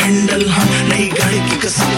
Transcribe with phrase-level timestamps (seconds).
[0.00, 1.90] Handle हाँ नई गाड़ी की कसम,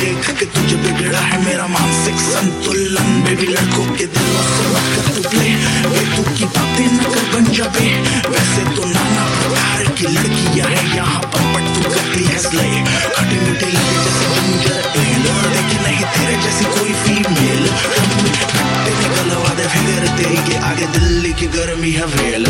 [0.00, 5.20] देख के तुझे बिगड़ा है मेरा मानसिक संतुलन। बेबी लड़कों के दिल से मत कर
[6.16, 7.88] तू बातें न कर पंजाबी
[8.32, 12.66] वैसे तो नाना प्रकार की लड़कियाँ हैं, यहाँ पर बट तू करती है स्ले
[13.16, 14.26] खटी मीठी लगे जैसे
[15.82, 17.62] नहीं तेरे जैसी कोई फीमेल
[18.84, 19.08] तेरे
[19.68, 22.44] फिर तेरी के आगे दिल्ली की गर्मी है वेल।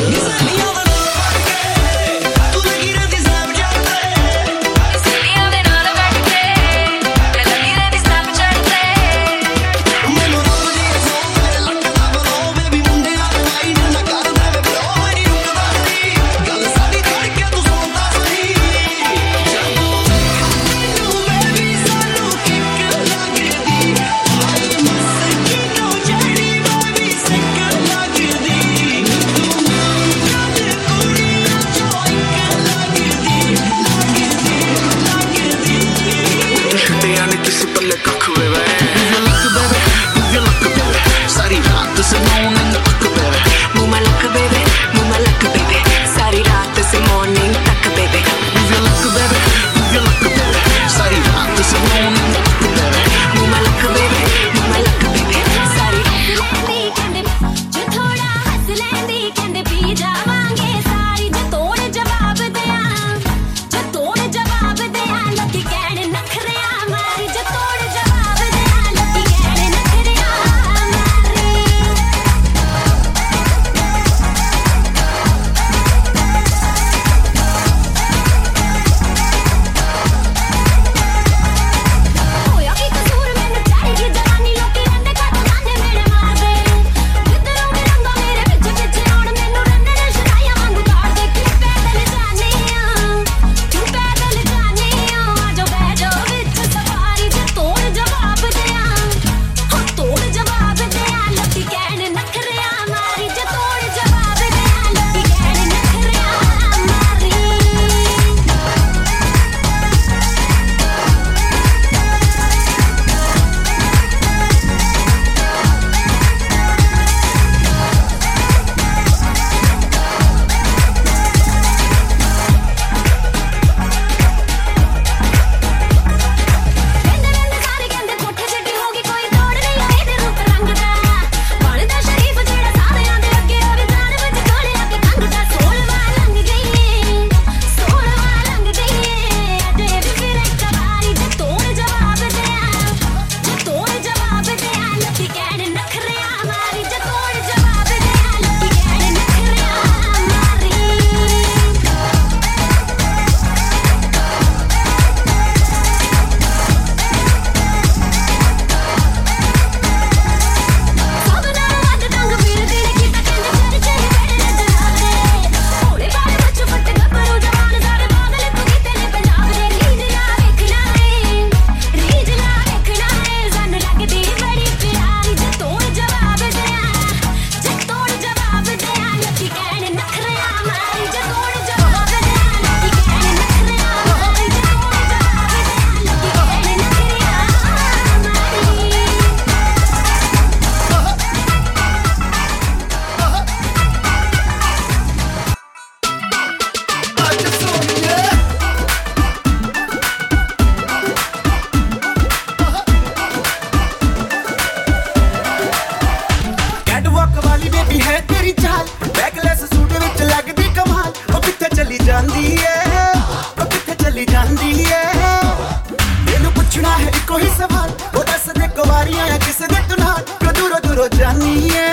[216.77, 220.13] पूछना है इको ही सवाल। वो दस दे कुवारियाँ है किस दे तुना
[220.45, 220.79] को दूरो
[221.17, 221.89] जानी है?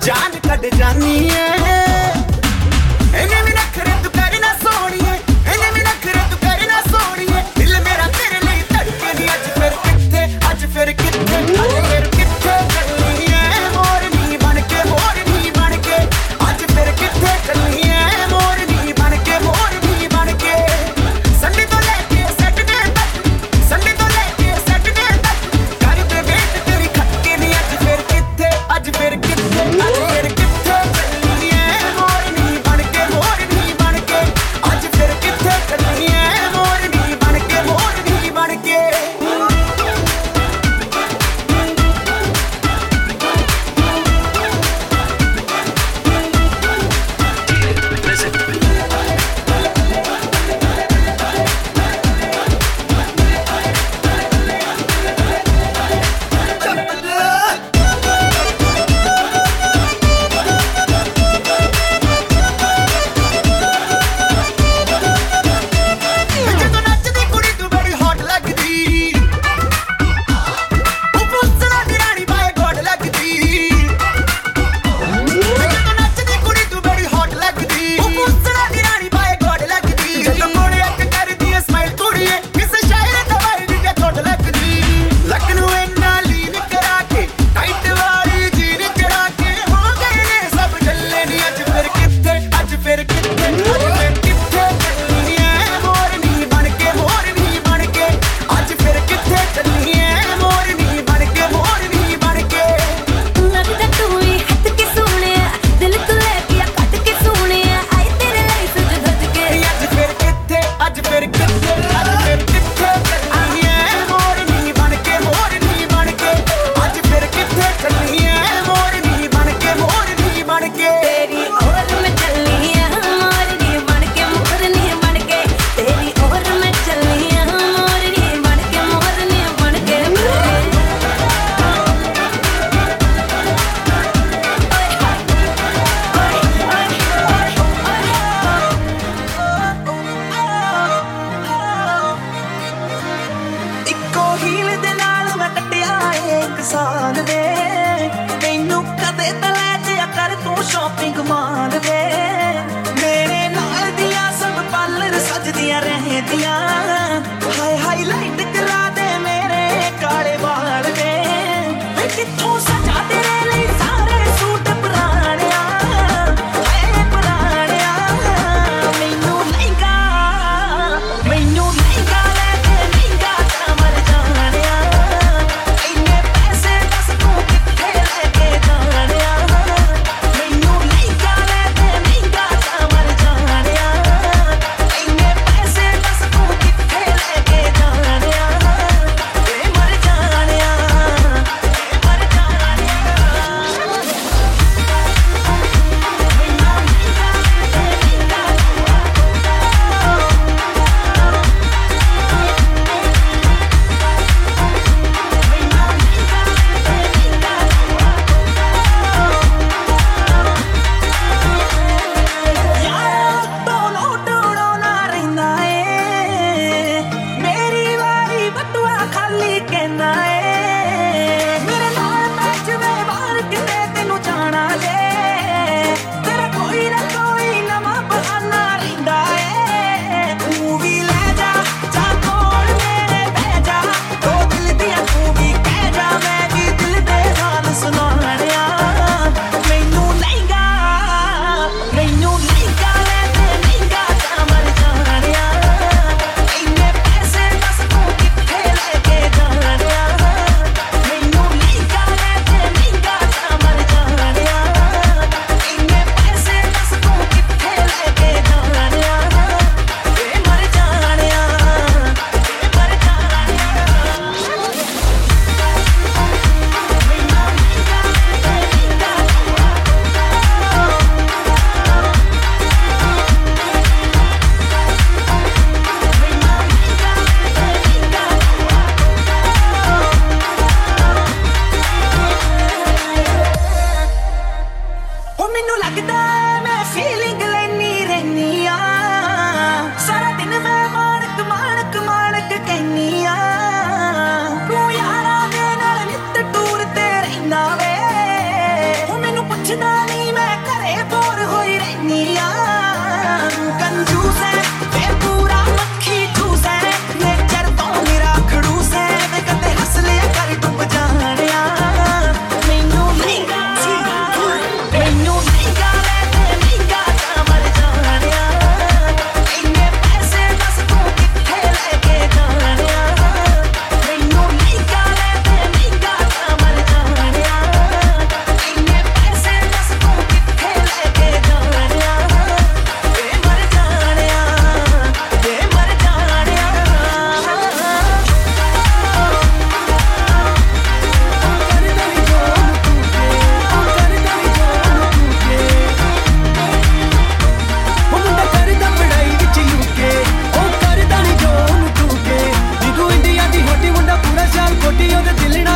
[0.00, 1.46] जान कट जानी जानिए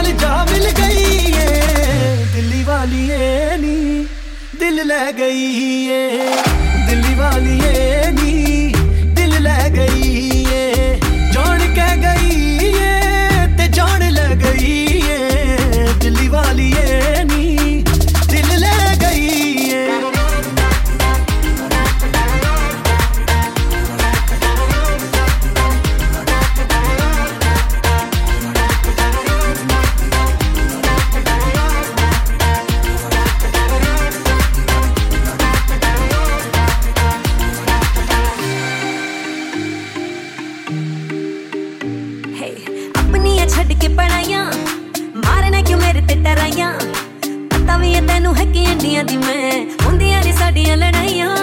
[0.03, 4.07] ਨਾਲ ਜਾ ਮਿਲ ਗਈ ਏ। ਦਿੱਲੀ ਵਾਲੀ ਏ ਨੀ,
[4.61, 6.09] ਦਿਲ ਲੈ ਗਈ ਏ।
[6.89, 8.73] ਦਿੱਲੀ ਵਾਲੀ ਏ ਨੀ,
[9.17, 10.99] ਦਿਲ ਲੈ ਗਈ ਏ।
[11.33, 17.22] ਜਾਣ ਕੇ ਗਈ ਏ ਤੇ ਜਾਣ ਲੈ ਗਈ ਏ। ਦਿੱਲੀ ਵਾਲੀ ਏ
[46.35, 46.73] ਲਹਿਰਾਈਆਂ
[47.51, 51.37] ਪਤਾ ਵੀ ਐ ਤੈਨੂੰ ਹੈ ਕਿ ਇੰਡੀਆ ਦੀ ਮੈਂ। ਹੁੰਦੀਆਂ ਨੇ ਸਾਡੀਆਂ ਲੜਾਈਆਂ।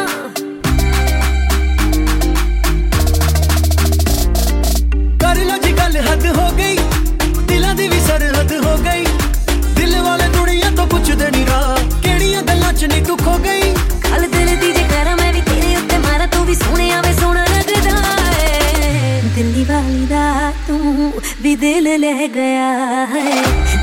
[22.10, 22.70] रह गया
[23.12, 23.24] है।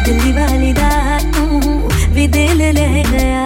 [0.05, 0.91] दिल वाली दा
[1.35, 1.45] तू
[2.15, 3.45] भी दिल रह गया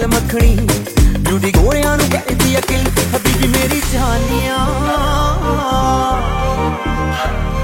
[0.00, 0.56] ਨਾਲ ਮੱਖਣੀ।
[1.18, 4.58] ਬਿਊਟੀ ਗੋਰਿਆਂ ਨੂੰ ਕਹਿੰਦੀ ਅਕਲ, ਹਬੀਬੀ ਮੇਰੀ ਜਾਨੀਆਂ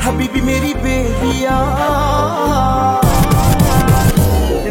[0.08, 1.56] ਹਬੀਬੀ ਮੇਰੀ ਬੇਬੀਆ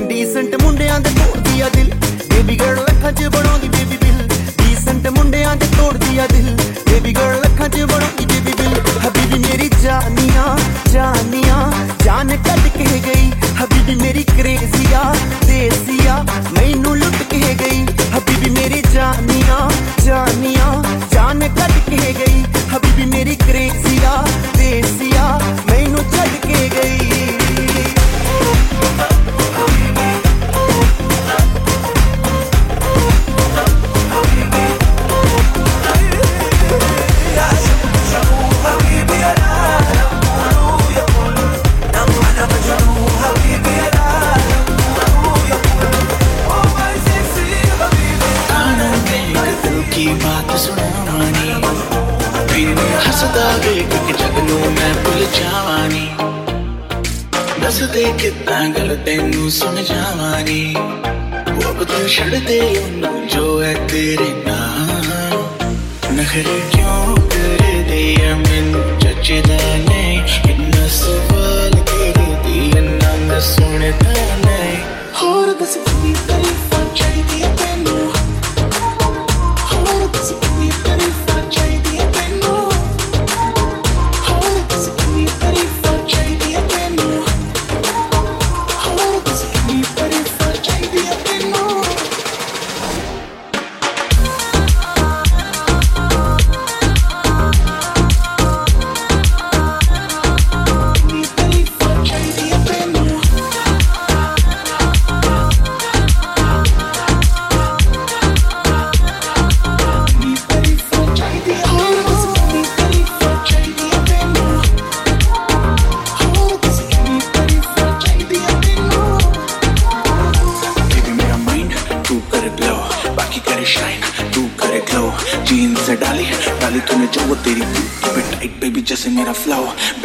[0.10, 1.92] ਡੀਸੈਂਟ ਮੁੰਡਿਆਂ ਦੇ ਤੋੜਦੀ ਆ ਦਿਲ।
[2.30, 6.56] ਬੇਬੀ ਗਰਲ ਲੱਖਾਂ 'ਚ ਬਣਾਉਂਦੀ ਬੇਬੀ ਬਿਲ ਡੀਸੈਂਟ ਮੁੰਡਿਆਂ ਦੇ ਤੋੜਦੀ ਆ ਦਿਲ।
[6.90, 10.58] ਬੇਬੀ ਗਰਲ ਲੱਖਾਂ 'ਚ ਬਣਾਉਂਦੀ ਬੇਬੀ ਬਿਲ ਹਬੀਬੀ ਮੇਰੀ ਜਾਨੀਆਂ
[10.92, 11.72] ਜਾਨੀਆਂ।
[12.04, 13.32] ਜਾਨ ਕੱਢ ਕੇ ਗਈ।
[13.64, 15.15] ਹਬੀਬੀ ਮੇਰੀ ਕਰੇਜ਼ੀਆ
[20.04, 20.55] You're me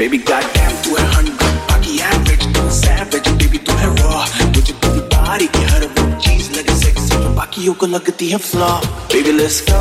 [0.01, 4.13] baby, goddamn, तू है हंड्रेड बाकी एवरेज तू सैवेज बेबी तू है रॉ
[4.53, 8.71] मुझे तेरी बॉडी की हर वो चीज़ लगे सेक्सी जो बाकियों को लगती है flaw
[9.13, 9.81] baby let's go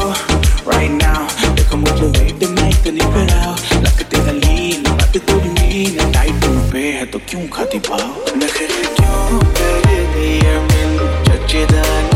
[0.72, 3.56] right now देखो मुझे वेट मैं इतनी कराओ
[3.86, 8.12] लग तेरा लीन बात तेरी मीन टाइट पे है तो क्यों खाती पाओ?
[8.44, 12.09] नखरे क्यों कर दिया मैंने चचेदान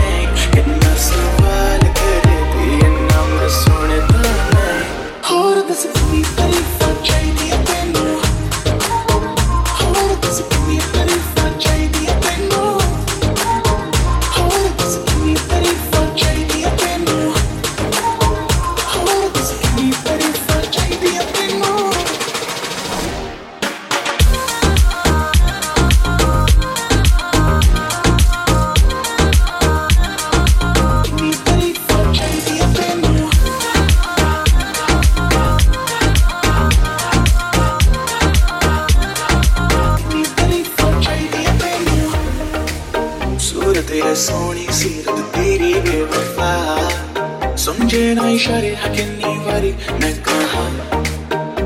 [47.74, 50.66] समझे ना इशारे, हकीनी वारी मैं कहा?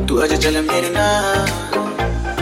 [0.08, 1.08] तू आज चल मेरे ना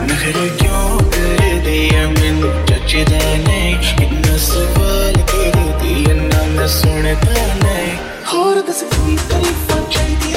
[0.06, 2.34] नखरे क्यों कर दिया मैं
[2.70, 3.04] चचे
[3.46, 3.72] नहीं
[4.06, 7.92] इतना सवाल कर दिया ना, मैं सुनता नहीं।
[8.38, 10.35] और दस कोई तरीफ चाहिए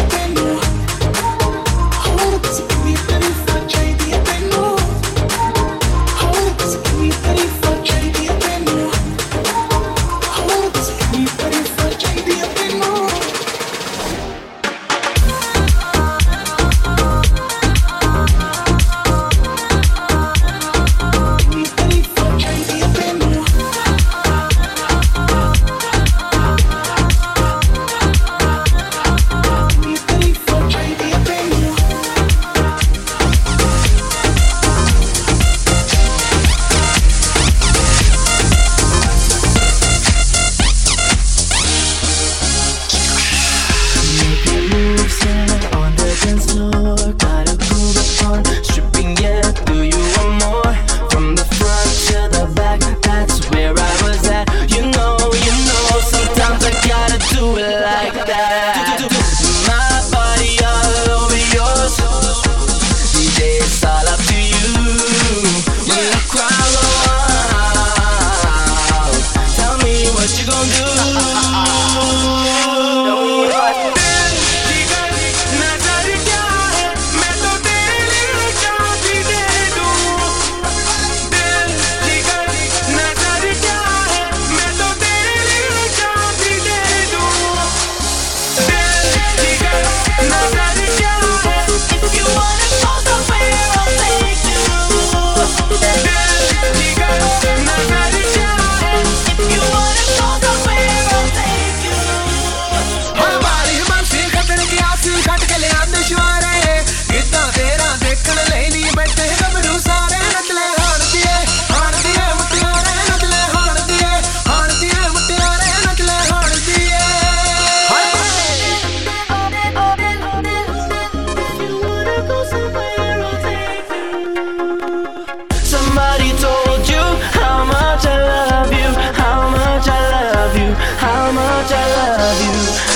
[132.40, 132.87] you.